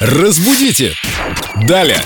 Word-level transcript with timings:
Разбудите! 0.00 0.94
Далее! 1.56 2.00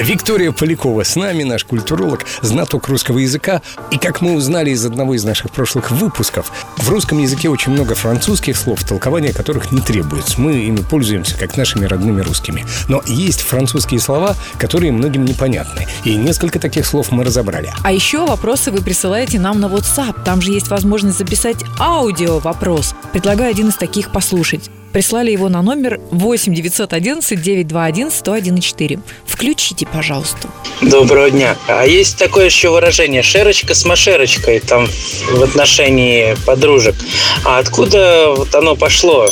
Виктория 0.00 0.50
Полякова 0.50 1.04
с 1.04 1.14
нами, 1.14 1.42
наш 1.42 1.64
культуролог, 1.64 2.24
знаток 2.40 2.88
русского 2.88 3.18
языка. 3.18 3.60
И 3.90 3.98
как 3.98 4.22
мы 4.22 4.32
узнали 4.34 4.70
из 4.70 4.84
одного 4.86 5.14
из 5.14 5.24
наших 5.24 5.50
прошлых 5.50 5.90
выпусков, 5.90 6.50
в 6.78 6.88
русском 6.88 7.18
языке 7.18 7.50
очень 7.50 7.72
много 7.72 7.94
французских 7.94 8.56
слов, 8.56 8.82
толкования 8.82 9.34
которых 9.34 9.72
не 9.72 9.80
требуется. 9.80 10.40
Мы 10.40 10.54
ими 10.54 10.78
пользуемся 10.78 11.36
как 11.36 11.58
нашими 11.58 11.84
родными 11.84 12.22
русскими. 12.22 12.64
Но 12.88 13.02
есть 13.06 13.42
французские 13.42 14.00
слова, 14.00 14.36
которые 14.58 14.90
многим 14.90 15.26
непонятны. 15.26 15.86
И 16.04 16.16
несколько 16.16 16.58
таких 16.58 16.86
слов 16.86 17.12
мы 17.12 17.22
разобрали. 17.22 17.70
А 17.84 17.92
еще 17.92 18.24
вопросы 18.24 18.70
вы 18.70 18.80
присылаете 18.80 19.38
нам 19.38 19.60
на 19.60 19.66
WhatsApp. 19.66 20.24
Там 20.24 20.40
же 20.40 20.52
есть 20.52 20.68
возможность 20.68 21.18
записать 21.18 21.58
аудио 21.78 22.38
вопрос. 22.38 22.94
Предлагаю 23.12 23.50
один 23.50 23.68
из 23.68 23.74
таких 23.74 24.12
послушать. 24.12 24.70
Прислали 24.92 25.30
его 25.30 25.48
на 25.48 25.62
номер 25.62 26.00
8 26.10 26.52
911 26.52 27.40
921 27.40 28.08
1014. 28.08 28.98
Включите, 29.24 29.86
пожалуйста. 29.92 30.48
Доброго 30.82 31.30
дня. 31.30 31.56
А 31.68 31.84
есть 31.84 32.16
такое 32.16 32.46
еще 32.46 32.70
выражение 32.70 33.22
«шерочка 33.22 33.74
с 33.74 33.84
машерочкой» 33.84 34.60
там 34.60 34.88
в 35.32 35.42
отношении 35.42 36.36
подружек. 36.46 36.96
А 37.44 37.58
откуда 37.58 38.32
вот 38.36 38.54
оно 38.54 38.76
пошло? 38.76 39.28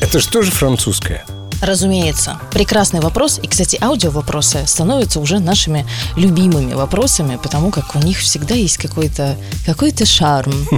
Это 0.00 0.18
же 0.18 0.28
тоже 0.28 0.50
французское. 0.50 1.24
Разумеется. 1.62 2.38
Прекрасный 2.52 3.00
вопрос. 3.00 3.40
И, 3.42 3.46
кстати, 3.46 3.78
аудиовопросы 3.80 4.66
становятся 4.66 5.20
уже 5.20 5.38
нашими 5.38 5.86
любимыми 6.16 6.74
вопросами, 6.74 7.38
потому 7.42 7.70
как 7.70 7.94
у 7.96 7.98
них 7.98 8.18
всегда 8.18 8.54
есть 8.54 8.76
какой-то 8.78 9.36
какой 9.64 9.92
шарм. 10.04 10.52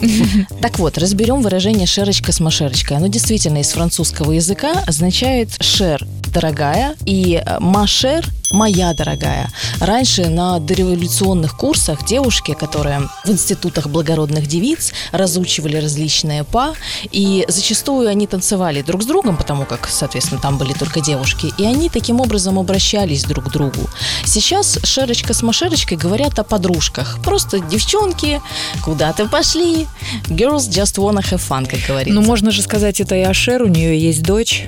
Так 0.63 0.79
вот, 0.79 0.99
разберем 0.99 1.43
выражение 1.43 1.87
«шерочка 1.87 2.33
с 2.33 2.41
машерочкой». 2.41 2.97
Оно 2.97 3.09
действительно 3.09 3.59
из 3.59 3.71
французского 3.73 4.33
языка 4.33 4.83
означает 4.87 5.51
«шер» 5.61 6.05
дорогая 6.29 6.95
и 7.07 7.43
машер 7.59 8.25
моя 8.51 8.95
дорогая. 8.95 9.51
Раньше 9.81 10.29
на 10.29 10.59
дореволюционных 10.59 11.57
курсах 11.57 12.05
девушки, 12.05 12.55
которые 12.55 13.09
в 13.25 13.31
институтах 13.31 13.89
благородных 13.89 14.47
девиц 14.47 14.93
разучивали 15.13 15.77
различные 15.77 16.45
па, 16.45 16.75
и 17.11 17.45
зачастую 17.49 18.09
они 18.09 18.27
танцевали 18.27 18.83
друг 18.83 19.03
с 19.03 19.07
другом, 19.07 19.37
потому 19.37 19.65
как, 19.65 19.89
соответственно, 19.89 20.41
там 20.41 20.59
были 20.59 20.73
только 20.73 21.01
девушки, 21.01 21.53
и 21.59 21.65
они 21.65 21.89
таким 21.89 22.21
образом 22.21 22.59
обращались 22.59 23.25
друг 23.25 23.47
к 23.47 23.53
другу. 23.53 23.89
Сейчас 24.25 24.79
Шерочка 24.85 25.35
с 25.35 25.43
Машерочкой 25.43 25.97
говорят 25.97 26.39
о 26.39 26.45
подружках. 26.45 27.19
Просто 27.23 27.61
девчонки, 27.61 28.41
куда 28.85 29.13
ты 29.13 29.29
пошли? 29.29 29.87
Girls 30.29 30.69
just 30.69 30.97
wanna 30.97 31.23
have 31.23 31.43
fun, 31.49 31.67
как 31.67 31.81
говорится. 31.87 32.15
Ну, 32.15 32.27
можно 32.27 32.51
же 32.51 32.63
сказать 32.63 33.01
это 33.01 33.15
и 33.15 33.23
Ашер, 33.23 33.63
у 33.63 33.69
нее 33.69 33.99
есть 33.99 34.23
дочь, 34.23 34.67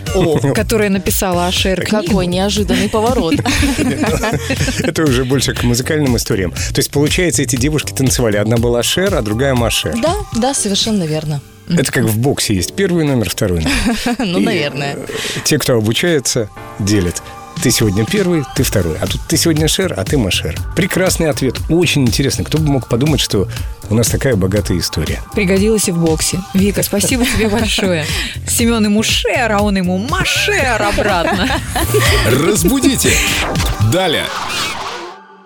которая 0.54 0.90
написала 0.90 1.46
Ашер 1.46 1.84
Какой 1.86 2.26
неожиданный 2.26 2.88
поворот. 2.88 3.34
Это 4.80 5.02
уже 5.04 5.24
больше 5.24 5.54
к 5.54 5.62
музыкальным 5.62 6.16
историям. 6.16 6.50
То 6.52 6.78
есть, 6.78 6.90
получается, 6.90 7.42
эти 7.42 7.56
девушки 7.56 7.92
танцевали. 7.92 8.36
Одна 8.36 8.56
была 8.56 8.82
Шер, 8.82 9.14
а 9.14 9.22
другая 9.22 9.54
Маше. 9.54 9.94
Да, 10.02 10.14
да, 10.36 10.54
совершенно 10.54 11.04
верно. 11.04 11.40
Это 11.68 11.92
как 11.92 12.04
в 12.04 12.18
боксе 12.18 12.54
есть 12.54 12.74
первый 12.74 13.04
номер, 13.04 13.30
второй 13.30 13.60
номер. 13.60 14.16
Ну, 14.18 14.40
наверное. 14.40 14.94
э, 14.96 15.06
Те, 15.44 15.58
кто 15.58 15.74
обучается, 15.76 16.50
делят. 16.80 17.22
Ты 17.62 17.70
сегодня 17.70 18.06
первый, 18.06 18.44
ты 18.56 18.62
второй. 18.62 18.96
А 19.00 19.06
тут 19.06 19.20
ты 19.28 19.36
сегодня 19.36 19.68
Шер, 19.68 19.92
а 19.96 20.02
ты 20.04 20.16
Машер. 20.16 20.56
Прекрасный 20.74 21.28
ответ. 21.28 21.56
Очень 21.68 22.02
интересно. 22.06 22.42
Кто 22.42 22.56
бы 22.58 22.64
мог 22.72 22.88
подумать, 22.88 23.20
что 23.20 23.48
у 23.90 23.94
нас 23.94 24.08
такая 24.08 24.34
богатая 24.34 24.78
история. 24.78 25.20
Пригодилась 25.34 25.86
и 25.88 25.92
в 25.92 25.98
боксе. 25.98 26.40
Вика, 26.54 26.82
спасибо 26.82 27.24
тебе 27.26 27.48
большое. 27.50 28.06
Семен 28.60 28.84
ему 28.84 29.02
Шер, 29.02 29.52
а 29.52 29.62
он 29.62 29.78
ему 29.78 29.96
Машер 29.96 30.82
обратно. 30.82 31.48
Разбудите! 32.26 33.10
Далее! 33.90 34.26